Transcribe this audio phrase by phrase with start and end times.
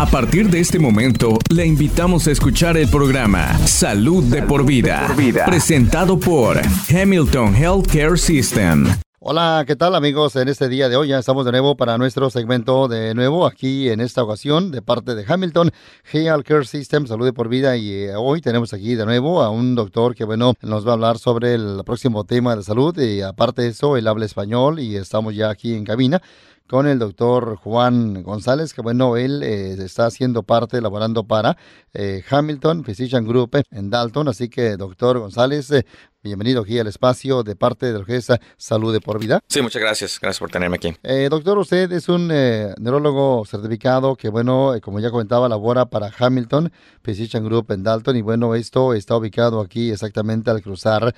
[0.00, 5.14] A partir de este momento, le invitamos a escuchar el programa Salud de por vida,
[5.44, 8.86] presentado por Hamilton Healthcare System.
[9.18, 10.34] Hola, ¿qué tal amigos?
[10.36, 13.90] En este día de hoy ya estamos de nuevo para nuestro segmento de nuevo aquí
[13.90, 15.70] en esta ocasión de parte de Hamilton
[16.10, 19.74] Healthcare System, Salud de por Vida y eh, hoy tenemos aquí de nuevo a un
[19.74, 23.60] doctor que bueno nos va a hablar sobre el próximo tema de salud y aparte
[23.60, 26.22] de eso él habla español y estamos ya aquí en cabina
[26.70, 31.56] con el doctor Juan González, que bueno, él eh, está haciendo parte, laborando para
[31.92, 34.28] eh, Hamilton Physician Group en Dalton.
[34.28, 35.84] Así que, doctor González, eh,
[36.22, 39.40] bienvenido aquí al espacio de parte de la Orquesta Salud de por Vida.
[39.48, 40.18] Sí, muchas gracias.
[40.20, 40.94] Gracias por tenerme aquí.
[41.30, 46.70] doctor, usted es un neurólogo certificado que, bueno, como ya comentaba, labora para Hamilton
[47.02, 48.16] Physician Group en Dalton.
[48.16, 51.14] Y bueno, esto está ubicado aquí exactamente al cruzar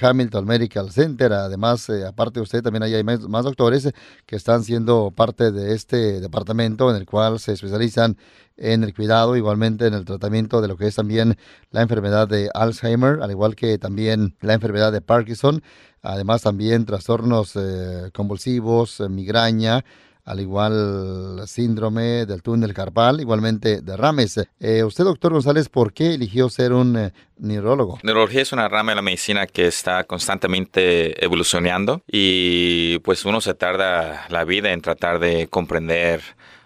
[0.00, 1.32] Hamilton Medical Center.
[1.32, 3.90] Además, aparte de usted, también hay más, más doctores
[4.26, 8.16] que están siendo parte de este departamento en el cual se especializan
[8.60, 11.36] en el cuidado, igualmente en el tratamiento de lo que es también
[11.70, 15.62] la enfermedad de Alzheimer, al igual que también la enfermedad de Parkinson,
[16.02, 19.84] además también trastornos eh, convulsivos, eh, migraña,
[20.24, 24.40] al igual síndrome del túnel carpal, igualmente derrames.
[24.60, 27.98] Eh, usted, doctor González, ¿por qué eligió ser un eh, neurólogo?
[28.02, 33.54] Neurología es una rama de la medicina que está constantemente evolucionando y pues uno se
[33.54, 36.22] tarda la vida en tratar de comprender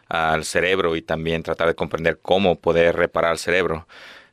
[0.08, 3.86] al cerebro y también tratar de comprender cómo poder reparar el cerebro.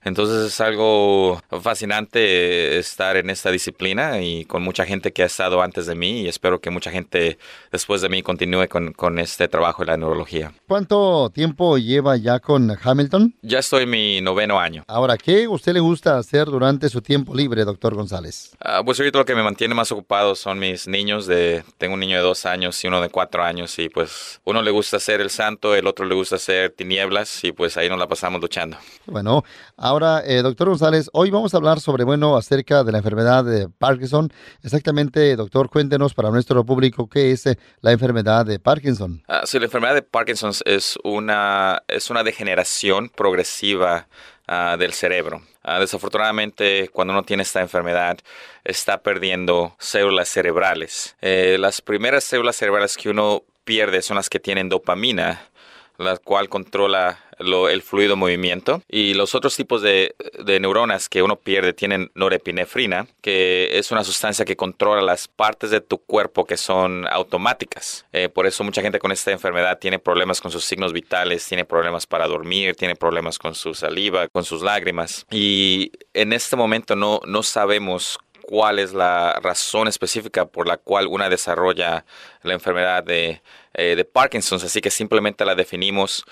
[0.03, 5.61] Entonces es algo fascinante estar en esta disciplina y con mucha gente que ha estado
[5.61, 7.37] antes de mí y espero que mucha gente
[7.71, 10.53] después de mí continúe con, con este trabajo de la neurología.
[10.67, 13.35] ¿Cuánto tiempo lleva ya con Hamilton?
[13.41, 14.83] Ya estoy en mi noveno año.
[14.87, 18.53] Ahora, ¿qué usted le gusta hacer durante su tiempo libre, doctor González?
[18.59, 21.27] Uh, pues ahorita lo que me mantiene más ocupado son mis niños.
[21.27, 24.63] De, tengo un niño de dos años y uno de cuatro años y pues uno
[24.63, 27.99] le gusta ser el santo, el otro le gusta hacer tinieblas y pues ahí nos
[27.99, 28.77] la pasamos luchando.
[29.05, 29.43] Bueno,
[29.77, 29.90] Ahora,
[30.25, 34.31] eh, doctor González, hoy vamos a hablar sobre, bueno, acerca de la enfermedad de Parkinson.
[34.63, 39.21] Exactamente, doctor, cuéntenos para nuestro público qué es eh, la enfermedad de Parkinson.
[39.27, 44.07] Ah, sí, la enfermedad de Parkinson es una, es una degeneración progresiva
[44.47, 45.41] ah, del cerebro.
[45.61, 48.17] Ah, desafortunadamente, cuando uno tiene esta enfermedad,
[48.63, 51.17] está perdiendo células cerebrales.
[51.21, 55.49] Eh, las primeras células cerebrales que uno pierde son las que tienen dopamina,
[55.97, 58.81] la cual controla el fluido movimiento.
[58.87, 60.15] Y los otros tipos de,
[60.59, 65.81] neuronas que uno pierde tienen norepinefrina, que es una sustancia que controla las partes de
[65.81, 68.05] tu cuerpo que son automáticas.
[68.11, 71.65] Eh, por eso mucha gente con esta enfermedad tiene problemas con sus signos vitales, tiene
[71.65, 75.25] problemas para dormir, tiene problemas con su saliva, con sus lágrimas.
[75.31, 78.19] Y en este momento no, no sabemos
[78.51, 82.05] cuál es la razón específica por la cual una desarrolla
[82.43, 83.41] la enfermedad de,
[83.73, 86.25] eh, de Parkinson, así que simplemente la definimos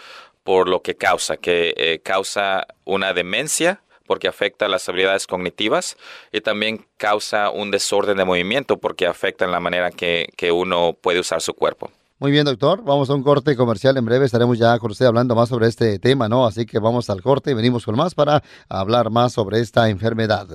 [0.44, 5.96] por lo que causa, que eh, causa una demencia porque afecta las habilidades cognitivas
[6.32, 10.98] y también causa un desorden de movimiento porque afecta en la manera que, que uno
[11.00, 11.92] puede usar su cuerpo.
[12.20, 12.84] Muy bien, doctor.
[12.84, 13.96] Vamos a un corte comercial.
[13.96, 16.46] En breve estaremos ya con usted hablando más sobre este tema, ¿no?
[16.46, 20.48] Así que vamos al corte y venimos con más para hablar más sobre esta enfermedad.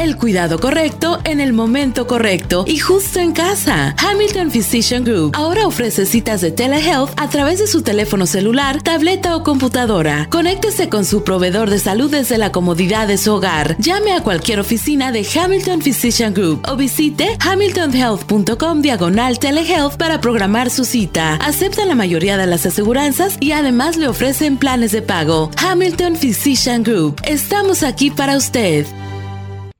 [0.00, 3.94] El cuidado correcto en el momento correcto y justo en casa.
[3.98, 9.36] Hamilton Physician Group ahora ofrece citas de telehealth a través de su teléfono celular, tableta
[9.36, 10.26] o computadora.
[10.30, 13.76] Conéctese con su proveedor de salud desde la comodidad de su hogar.
[13.78, 20.70] Llame a cualquier oficina de Hamilton Physician Group o visite hamiltonhealth.com diagonal telehealth para programar
[20.70, 21.34] su cita.
[21.36, 25.50] Aceptan la mayoría de las aseguranzas y además le ofrecen planes de pago.
[25.58, 27.20] Hamilton Physician Group.
[27.24, 28.86] Estamos aquí para usted.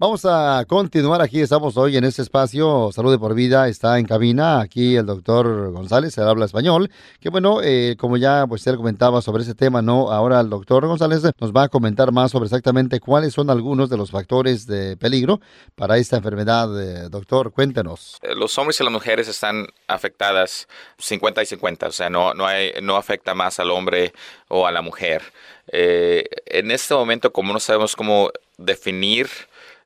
[0.00, 4.06] Vamos a continuar aquí, estamos hoy en este espacio, Salud de por Vida, está en
[4.06, 6.90] cabina, aquí el doctor González, él habla español,
[7.20, 10.10] que bueno, eh, como ya pues él comentaba sobre ese tema, ¿no?
[10.10, 13.98] Ahora el doctor González nos va a comentar más sobre exactamente cuáles son algunos de
[13.98, 15.42] los factores de peligro
[15.74, 16.70] para esta enfermedad.
[16.80, 18.16] Eh, doctor, cuéntenos.
[18.22, 20.66] Eh, los hombres y las mujeres están afectadas
[20.96, 24.14] 50 y 50, o sea, no, no, hay, no afecta más al hombre
[24.48, 25.24] o a la mujer.
[25.70, 29.28] en este momento, como no sabemos cómo definir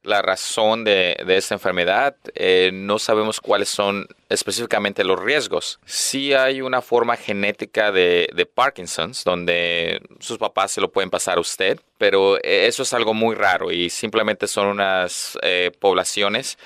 [0.04, 2.14] la razón de, de esta enfermedad.
[2.34, 5.80] Eh, no sabemos cuáles son específicamente los riesgos.
[5.84, 11.38] Sí hay una forma genética de, de, Parkinson's donde sus papás se lo pueden pasar
[11.38, 16.58] a usted, pero eh, eso es algo muy raro y simplemente son unas eh, poblaciones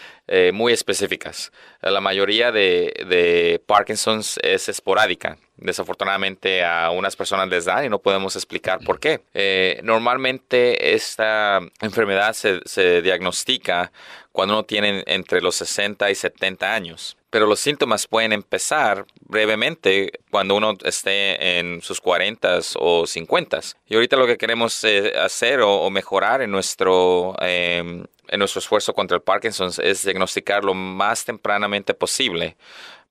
[0.53, 1.53] muy específicas.
[1.81, 7.99] La mayoría de, de Parkinson's es esporádica desafortunadamente a unas personas les da y no
[7.99, 9.21] podemos explicar por qué.
[9.35, 13.93] Eh, normalmente esta enfermedad se, se, diagnostica
[14.33, 17.17] cuando uno tiene entre los 60 y 70 años.
[17.31, 23.61] Pero los síntomas pueden empezar brevemente cuando uno esté en sus 40 o 50.
[23.89, 28.95] Y ahorita lo que queremos eh, hacer o, mejorar en nuestro, em, en nuestro esfuerzo
[28.95, 32.57] contra el Parkinson es diagnosticar lo más tempranamente posible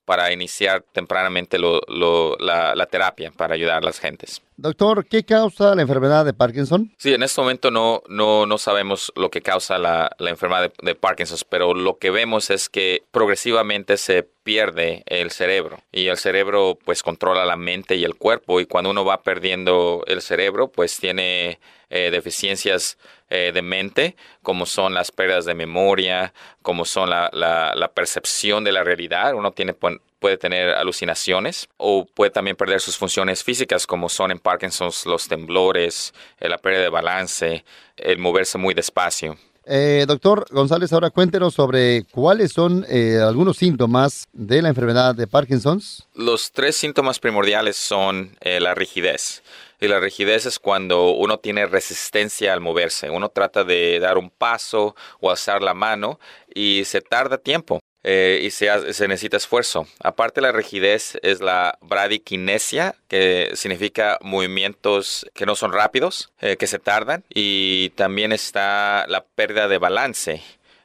[0.08, 4.40] para iniciar tempranamente la, terapia para ayudar a las gentes.
[4.56, 6.90] Doctor, ¿qué causa la enfermedad de Parkinson?
[6.96, 11.36] Sí, en este momento no, no, no sabemos lo que causa la, enfermedad de, Parkinson,
[11.50, 17.02] pero lo que vemos es que progresivamente se pierde el cerebro y el cerebro pues
[17.02, 21.58] controla la mente y el cuerpo y cuando uno va perdiendo el cerebro pues tiene
[21.90, 22.96] eh, deficiencias
[23.28, 28.72] eh, de mente, como son las pérdidas de memoria, como son la, la, percepción de
[28.72, 29.34] la realidad.
[29.34, 34.38] Uno tiene, puede tener alucinaciones o puede también perder sus funciones físicas, como son en
[34.38, 37.64] Parkinson los temblores, eh, la pérdida de balance,
[37.98, 39.36] el moverse muy despacio.
[39.70, 42.86] Eh, doctor González, ahora cuéntenos sobre cuáles son
[43.22, 46.06] algunos síntomas de la enfermedad de Parkinson's.
[46.14, 49.42] Los tres síntomas primordiales son la rigidez.
[49.80, 53.10] Y la rigidez es cuando uno tiene resistencia al moverse.
[53.10, 56.18] Uno trata de dar un paso o alzar la mano
[56.52, 57.78] y se tarda tiempo.
[58.04, 58.68] Eh, y se,
[59.08, 59.86] necesita esfuerzo.
[60.02, 66.66] Aparte la rigidez es la bradiquinesia, que significa movimientos que no son rápidos, eh, que
[66.66, 67.24] se tardan.
[67.28, 70.42] Y también está la pérdida de balance,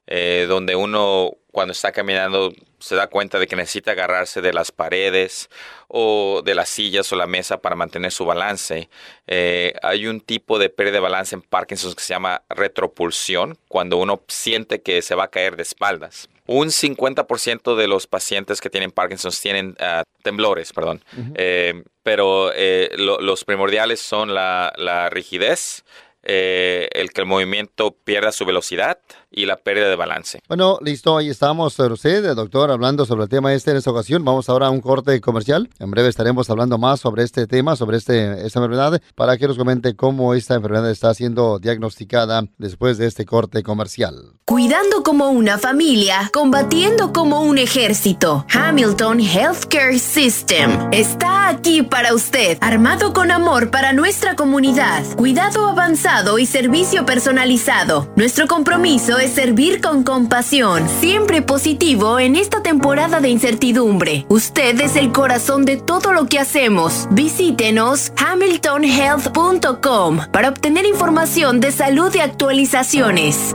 [0.07, 4.71] eh, donde uno cuando está caminando se da cuenta de que necesita agarrarse de las
[4.71, 5.49] paredes
[5.87, 8.89] o de las sillas o la mesa para mantener su balance.
[9.27, 13.97] Eh, hay un tipo de pérdida de balance en Parkinson que se llama retropulsión, cuando
[13.97, 16.27] uno siente que se va a caer de espaldas.
[16.45, 21.03] Un 50% de los pacientes que tienen Parkinson tienen ah, temblores, perdón.
[21.35, 25.85] Eh, pero eh, los primordiales son la, la rigidez,
[26.23, 28.99] eh, el que el movimiento pierda su velocidad
[29.33, 30.39] y la pérdida de balance.
[30.47, 34.23] Bueno, listo, ahí estamos, usted, doctor, hablando sobre el tema este en esta ocasión.
[34.23, 35.69] Vamos ahora a un corte comercial.
[35.79, 39.57] En breve estaremos hablando más sobre este tema, sobre este, esta enfermedad, para que nos
[39.57, 44.33] comente cómo esta enfermedad está siendo diagnosticada después de este corte comercial.
[44.45, 48.45] Cuidando como una familia, combatiendo como un ejército.
[48.53, 55.03] Hamilton Healthcare System está aquí para usted, armado con amor para nuestra comunidad.
[55.15, 58.11] Cuidado avanzado y servicio personalizado.
[58.15, 64.25] Nuestro compromiso es servir con compasión, siempre positivo en esta temporada de incertidumbre.
[64.29, 67.07] Usted es el corazón de todo lo que hacemos.
[67.11, 73.53] Visítenos hamiltonhealth.com para obtener información de salud y actualizaciones.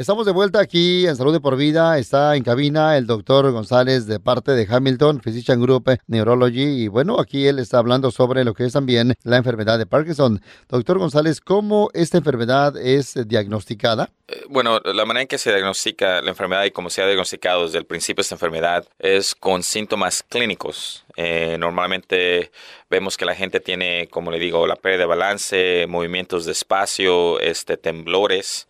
[0.00, 1.98] Estamos de vuelta aquí en Salud de por Vida.
[1.98, 6.84] Está en cabina el doctor González de parte de Hamilton Physician Group Neurology.
[6.84, 10.40] Y bueno, aquí él está hablando sobre lo que es también la enfermedad de Parkinson.
[10.70, 14.08] Doctor González, ¿cómo esta enfermedad es diagnosticada?
[14.28, 17.66] Eh, bueno, la manera en que se diagnostica la enfermedad y cómo se ha diagnosticado
[17.66, 21.04] desde el principio esta enfermedad es con síntomas clínicos.
[21.16, 22.52] Eh, normalmente
[22.88, 27.38] vemos que la gente tiene, como le digo, la pérdida de balance, movimientos de espacio,
[27.40, 28.66] este, temblores.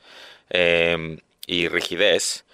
[0.51, 2.45] Em, y rigidez.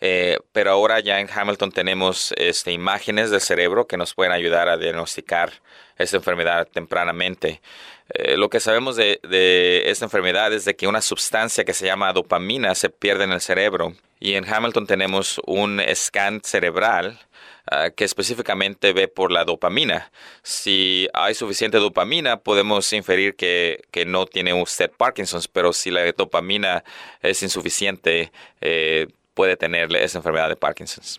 [0.00, 4.68] Eh, pero ahora ya en Hamilton tenemos este, imágenes del cerebro que nos pueden ayudar
[4.68, 5.52] a diagnosticar
[5.96, 7.62] esta enfermedad tempranamente.
[8.10, 11.86] Eh, lo que sabemos de, de, esta enfermedad es de que una sustancia que se
[11.86, 13.94] llama dopamina se pierde en el cerebro.
[14.24, 17.18] Y en Hamilton tenemos un scan cerebral
[17.66, 20.12] Ah, que específicamente ve por la dopamina.
[20.42, 26.84] Si hay suficiente dopamina, podemos inferir que, no tiene usted Parkinson's, pero si la dopamina
[27.22, 31.18] es insuficiente, eh, puede tener esa enfermedad de Parkinson's.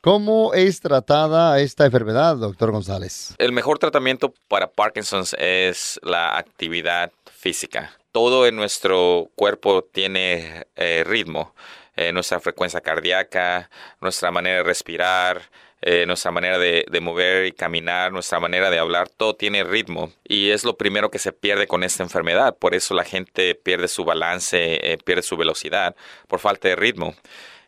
[0.00, 3.32] ¿Cómo es tratada esta enfermedad, doctor González?
[3.38, 7.96] El mejor tratamiento para Parkinson's es la actividad física.
[8.10, 11.54] Todo en nuestro cuerpo tiene eh, ritmo.
[11.96, 13.70] Eh, nuestra frecuencia cardíaca,
[14.00, 15.42] nuestra manera de respirar,
[15.80, 20.50] eh, nuestra manera de, mover y caminar, nuestra manera de hablar, todo tiene ritmo y
[20.50, 22.56] es lo primero que se pierde con esta enfermedad.
[22.58, 25.94] Por eso la gente pierde su balance, eh, pierde su velocidad
[26.26, 27.14] por falta de ritmo.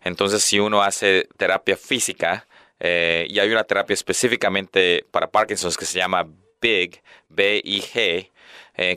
[0.03, 2.47] Entonces, si uno hace terapia física,
[2.79, 6.27] y hay una terapia específicamente para Parkinson que se llama
[6.61, 8.31] BIG, B-I-G,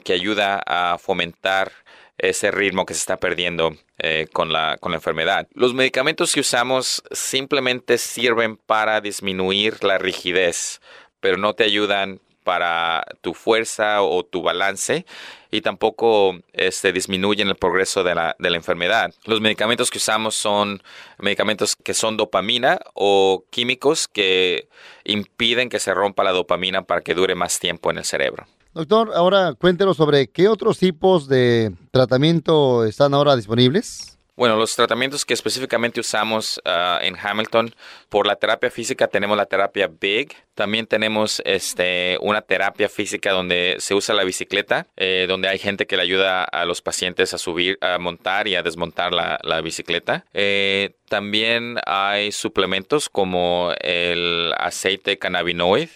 [0.03, 1.71] que ayuda a fomentar
[2.19, 5.47] ese ritmo que se está perdiendo eh, con, la, con la enfermedad.
[5.53, 10.81] Los medicamentos que usamos simplemente sirven para disminuir la rigidez,
[11.19, 15.05] pero no te ayudan para tu fuerza o tu balance
[15.51, 19.13] y tampoco este, disminuyen el progreso de la, de la enfermedad.
[19.25, 20.81] Los medicamentos que usamos son
[21.19, 24.67] medicamentos que son dopamina o químicos que
[25.03, 28.47] impiden que se rompa la dopamina para que dure más tiempo en el cerebro.
[28.73, 34.19] Doctor, ahora cuéntenos sobre qué otros tipos de tratamiento están ahora disponibles.
[34.39, 37.75] Bueno, los tratamientos que específicamente usamos ah, en Hamilton,
[38.07, 43.75] por la terapia física tenemos la terapia Big, también tenemos este, una terapia física donde
[43.79, 47.37] se usa la bicicleta, eh, donde hay gente que le ayuda a los pacientes a
[47.37, 50.23] subir, a montar y a desmontar la, bicicleta.
[50.33, 55.89] Eh, también hay suplementos como el aceite cannabinoide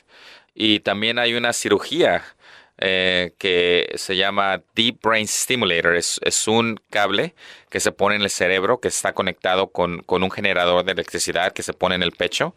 [0.54, 2.24] y también hay una cirugía
[2.86, 5.96] eh, que se llama Deep Brain Stimulator.
[5.96, 7.34] Es, un cable
[7.70, 11.54] que se pone en el cerebro que está conectado con, con un generador de electricidad
[11.54, 12.56] que se pone en el pecho.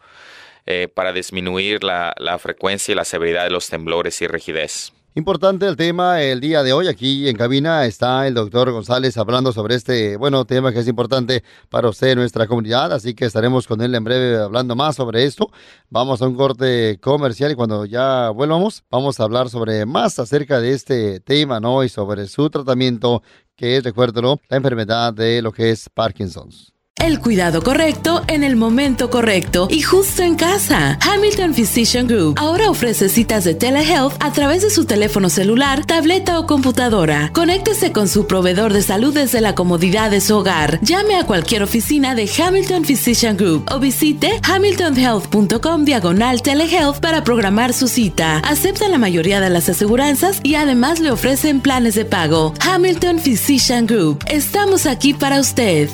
[0.65, 4.91] Eh, para disminuir la, la frecuencia y la severidad de los temblores y rigidez.
[5.17, 6.87] Importante el tema el día de hoy.
[6.87, 11.43] Aquí en cabina está el doctor González hablando sobre este, bueno, tema que es importante
[11.69, 12.93] para usted, nuestra comunidad.
[12.93, 15.49] Así que estaremos con él en breve hablando más sobre esto.
[15.89, 20.59] Vamos a un corte comercial y cuando ya vuelvamos, vamos a hablar sobre más acerca
[20.59, 21.83] de este tema, ¿no?
[21.83, 23.23] Y sobre su tratamiento,
[23.55, 26.76] que es, recuérdelo, la enfermedad de lo que es Parkinson's.
[26.99, 30.97] El cuidado correcto en el momento correcto y justo en casa.
[31.01, 36.39] Hamilton Physician Group ahora ofrece citas de telehealth a través de su teléfono celular, tableta
[36.39, 37.29] o computadora.
[37.33, 40.79] Conéctese con su proveedor de salud desde la comodidad de su hogar.
[40.81, 47.73] Llame a cualquier oficina de Hamilton Physician Group o visite hamiltonhealth.com diagonal telehealth para programar
[47.73, 48.39] su cita.
[48.39, 52.55] Acepta la mayoría de las aseguranzas y además le ofrecen planes de pago.
[52.59, 54.23] Hamilton Physician Group.
[54.27, 55.89] Estamos aquí para usted.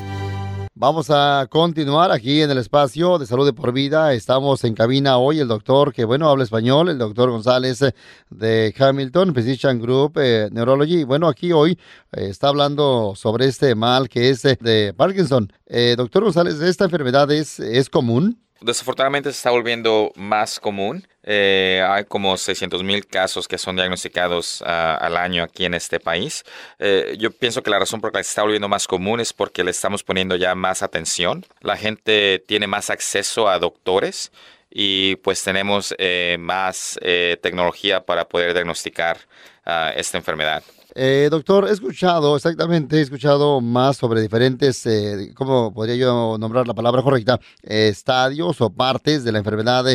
[0.83, 4.13] Vamos a continuar aquí en el espacio de salud de por vida.
[4.13, 7.95] Estamos en cabina hoy el doctor que, bueno, habla español, el doctor González eh,
[8.29, 11.05] de Hamilton, Physician Group eh, Neurology.
[11.05, 11.79] Bueno, aquí hoy
[12.11, 15.53] eh, está hablando sobre este mal que es de Parkinson.
[15.95, 18.42] doctor González, ¿esta enfermedad es, es común?
[18.63, 21.08] Desafortunadamente se está volviendo más común.
[21.24, 26.00] Eh, hay como 600 mil casos que son diagnosticados ah, al año aquí en este
[26.00, 26.43] país.
[26.79, 29.34] Eh, yo pienso que la razón por la que se está volviendo más común es
[29.34, 31.46] porque le estamos poniendo ya más atención.
[31.62, 34.32] La gente tiene más acceso a doctores
[34.70, 37.00] y pues tenemos eh, más
[37.41, 39.17] tecnología para poder diagnosticar
[39.65, 40.63] ah, esta enfermedad.
[40.95, 46.67] Eh, doctor, he escuchado, exactamente, he escuchado más sobre diferentes, eh, ¿cómo podría yo nombrar
[46.67, 47.39] la palabra correcta?
[47.63, 49.85] estadios o partes de la enfermedad.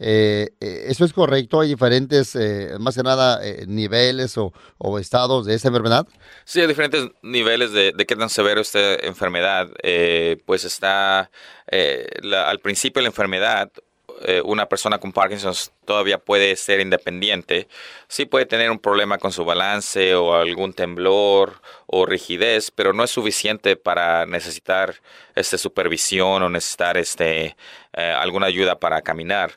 [0.00, 1.60] Eh, ¿Eso es correcto?
[1.60, 2.38] ¿Hay diferentes,
[2.78, 4.52] más que nada, niveles o,
[4.98, 6.06] estados de esa enfermedad?
[6.44, 9.68] Sí, hay diferentes niveles de, qué tan severo esta enfermedad.
[10.46, 11.30] pues está
[11.70, 13.70] al principio de la enfermedad,
[14.22, 17.68] eh, una persona con Parkinson todavía puede ser independiente,
[18.08, 23.04] sí puede tener un problema con su balance o algún temblor o rigidez, pero no
[23.04, 24.96] es suficiente para necesitar
[25.34, 27.56] este, supervisión o necesitar este,
[27.92, 29.52] eh, alguna ayuda para caminar.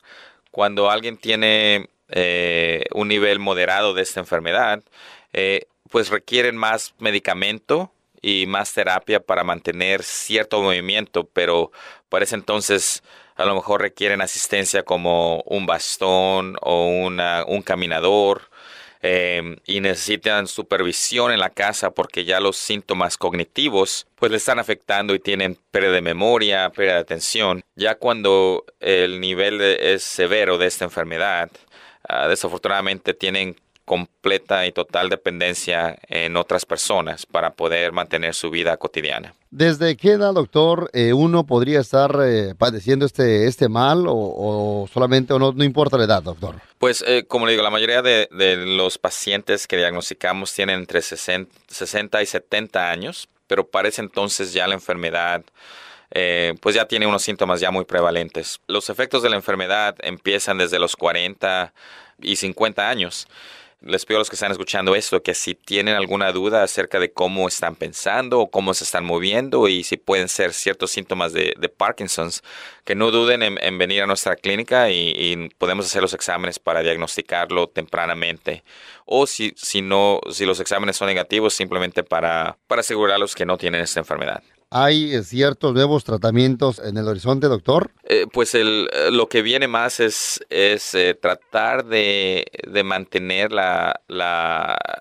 [0.52, 4.84] Cuando alguien tiene eh, un nivel moderado de esta enfermedad,
[5.90, 7.92] pues requieren más medicamento
[8.22, 11.72] y más terapia para mantener cierto movimiento, pero
[12.10, 13.02] para ese entonces
[13.42, 18.44] a lo mejor requieren asistencia como un bastón o un caminador
[19.02, 24.60] em, y necesitan supervisión en la casa porque ya los síntomas cognitivos pues le están
[24.60, 27.64] afectando y tienen pérdida de memoria, pérdida de atención.
[27.76, 31.50] Ya cuando el nivel es severo de esta enfermedad,
[32.08, 38.78] ah, desafortunadamente tienen completa y total dependencia en otras personas para poder mantener su vida
[38.78, 39.34] cotidiana.
[39.50, 45.34] ¿Desde qué edad, doctor, eh, uno podría estar eh, padeciendo este, este mal o, solamente
[45.34, 46.56] o no, no, importa la edad, doctor?
[46.78, 52.22] Pues, eh, como le digo, la mayoría de, los pacientes que diagnosticamos tienen entre 60,
[52.22, 55.44] y 70 años, pero parece entonces ya la enfermedad
[56.60, 58.60] pues ya tiene unos síntomas ya muy prevalentes.
[58.68, 61.74] Los efectos de la enfermedad empiezan desde los 40
[62.22, 63.28] y 50 años
[63.82, 67.12] les pido a los que están escuchando esto que si tienen alguna duda acerca de
[67.12, 71.54] cómo están pensando o cómo se están moviendo y si pueden ser ciertos síntomas de,
[71.76, 72.44] Parkinson's,
[72.86, 77.68] que no duden en, venir a nuestra clínica y, podemos hacer los exámenes para diagnosticarlo
[77.68, 78.64] tempranamente.
[79.06, 83.58] O si, si, no, si los exámenes son negativos, simplemente para, para asegurarlos que no
[83.58, 84.44] tienen esta enfermedad.
[84.74, 87.92] ¿Hay eh, ciertos nuevos tratamientos en el horizonte, doctor?
[88.06, 90.40] Eh, pues el, eh, lo que viene más es,
[91.22, 92.46] tratar de,
[92.86, 94.00] mantener la,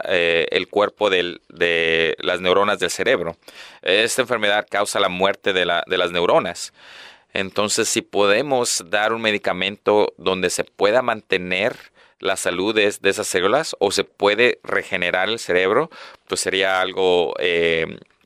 [0.08, 3.36] el cuerpo de las neuronas del cerebro.
[3.82, 6.72] Esta enfermedad causa la muerte de, la, de las neuronas.
[7.32, 11.76] Entonces, si podemos dar un medicamento donde se pueda mantener
[12.18, 15.90] la salud de, de esas células o se puede regenerar el cerebro,
[16.26, 17.34] pues sería algo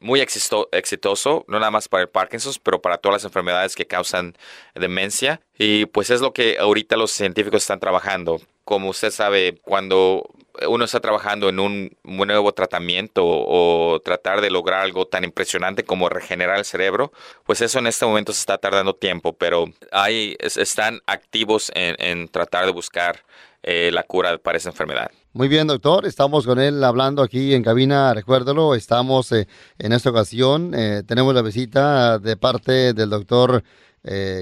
[0.04, 4.37] muy exitoso, no nada más para el Parkinson, pero para todas las enfermedades que causan
[4.75, 5.40] demencia.
[5.58, 8.38] Y pues es lo que ahorita los científicos están trabajando.
[8.64, 10.28] Como usted sabe, cuando
[10.68, 16.11] uno está trabajando en un nuevo tratamiento o, tratar de lograr algo tan impresionante como
[16.11, 17.11] regenerar el cerebro,
[17.44, 22.66] pues eso en este momento se está tardando tiempo, pero hay, están activos en, tratar
[22.66, 23.25] de buscar
[23.66, 25.11] eh, la cura para esa enfermedad.
[25.33, 26.04] Muy bien, doctor.
[26.04, 28.12] Estamos con él hablando aquí en cabina.
[28.12, 30.75] Recuérdalo, estamos eh, en esta ocasión.
[30.75, 33.64] Eh, tenemos la visita de parte del doctor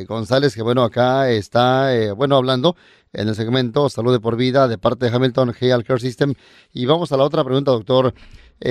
[0.08, 2.74] González, que bueno, acá está, bueno, hablando
[3.12, 6.34] en el segmento Salud de por Vida de parte de Hamilton Health Care System.
[6.72, 8.12] Y vamos a la otra pregunta, doctor.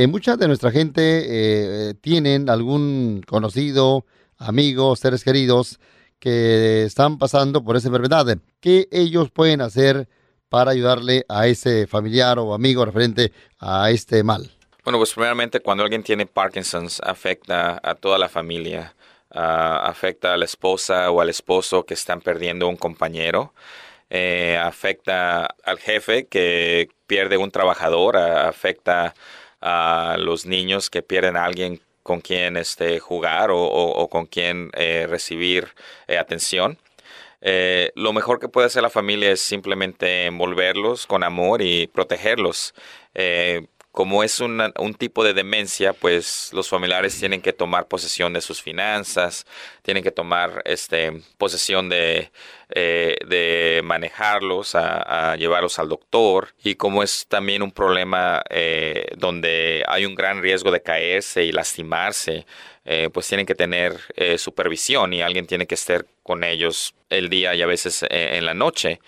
[0.09, 4.05] mucha de nuestra gente tienen algún conocido,
[4.37, 5.79] amigo, seres queridos
[6.19, 8.25] que están pasando por esa enfermedad.
[8.59, 10.09] ¿Qué ellos pueden hacer?
[10.51, 14.51] Para ayudarle a ese familiar o amigo referente a este mal?
[14.83, 18.93] Bueno, pues primeramente cuando alguien tiene Parkinson's afecta a toda la familia,
[19.31, 23.53] ah, afecta a la esposa o al esposo que están perdiendo un compañero,
[24.09, 29.13] eh, afecta al jefe que pierde un trabajador, afecta
[29.61, 35.07] a los niños que pierden a alguien con quien este, jugar o, con quien eh,
[35.09, 35.69] recibir
[36.07, 36.77] eh, atención.
[37.41, 42.73] Eh, lo mejor que puede hacer la familia es simplemente envolverlos con amor y protegerlos.
[43.13, 48.41] Eh, como es un tipo de demencia, pues los familiares tienen que tomar posesión de
[48.41, 49.45] sus finanzas,
[49.81, 52.31] tienen que tomar este, posesión de,
[52.69, 56.53] eh, de manejarlos, a, llevarlos al doctor.
[56.63, 58.43] Y como es también un problema
[59.17, 62.45] donde hay un gran riesgo de caerse y lastimarse,
[63.13, 63.99] pues tienen que tener
[64.37, 68.45] supervisión y alguien tiene que estar con ellos el día y a veces eh, en
[68.45, 68.99] la noche.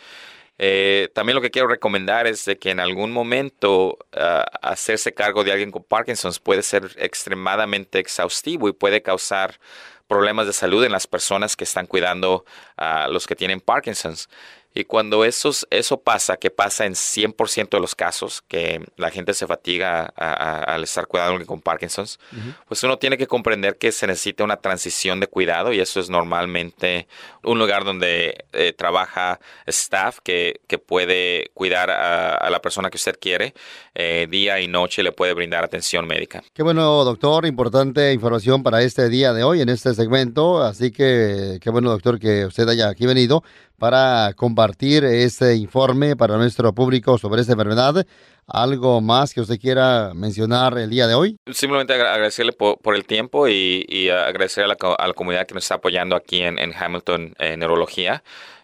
[0.58, 5.44] Eh, también lo que quiero recomendar es de que en algún momento ah, hacerse cargo
[5.44, 9.60] de alguien con Parkinson's puede ser extremadamente exhaustivo y puede causar
[10.08, 12.46] problemas de salud en las personas que están cuidando
[12.78, 14.30] a los que tienen Parkinson's.
[14.74, 19.34] Y cuando eso, eso pasa, que pasa en 100% de los casos, que la gente
[19.34, 22.20] se fatiga al estar cuidando con Parkinson's,
[22.68, 26.10] pues uno tiene que comprender que se necesita una transición de cuidado y eso es
[26.10, 27.08] normalmente
[27.44, 33.18] un lugar donde eh, trabaja staff que, que puede cuidar a, la persona que usted
[33.20, 33.54] quiere
[33.96, 36.44] eh, día y noche le puede brindar atención médica.
[36.54, 37.46] Qué bueno, doctor.
[37.46, 40.62] Importante información para este día de hoy en este segmento.
[40.62, 43.44] Así que qué bueno, doctor, que usted haya aquí venido
[43.84, 48.08] para compartir ese informe para nuestro público sobre esta enfermedad.
[48.48, 51.36] ¿Algo más que usted quiera mencionar el día de hoy?
[51.52, 56.44] Simplemente agradecerle por, el tiempo y, agradecer a la, comunidad que nos está apoyando aquí
[56.44, 58.24] en, Hamilton en Neurología